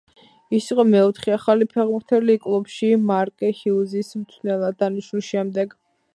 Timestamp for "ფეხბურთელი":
1.73-2.37